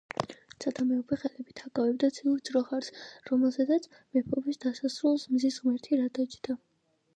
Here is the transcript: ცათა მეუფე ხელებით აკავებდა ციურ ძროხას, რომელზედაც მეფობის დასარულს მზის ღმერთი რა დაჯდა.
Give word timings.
ცათა 0.63 0.85
მეუფე 0.91 1.17
ხელებით 1.23 1.61
აკავებდა 1.65 2.09
ციურ 2.15 2.39
ძროხას, 2.49 2.89
რომელზედაც 3.31 3.87
მეფობის 4.17 4.61
დასარულს 4.67 5.29
მზის 5.37 5.63
ღმერთი 5.67 6.03
რა 6.03 6.11
დაჯდა. 6.21 6.61